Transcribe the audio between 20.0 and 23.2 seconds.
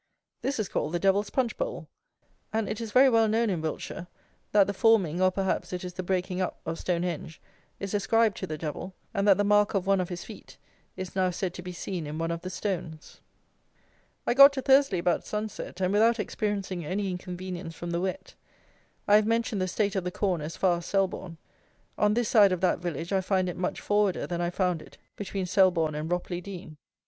the corn as far as Selborne. On this side of that village